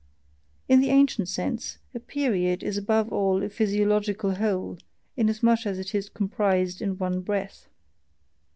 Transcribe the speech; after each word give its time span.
In 0.67 0.81
the 0.81 0.89
ancient 0.89 1.29
sense, 1.29 1.77
a 1.93 1.99
period 1.99 2.63
is 2.63 2.75
above 2.75 3.13
all 3.13 3.43
a 3.43 3.49
physiological 3.49 4.33
whole, 4.33 4.79
inasmuch 5.15 5.67
as 5.67 5.77
it 5.77 5.93
is 5.93 6.09
comprised 6.09 6.81
in 6.81 6.97
one 6.97 7.21
breath. 7.21 7.69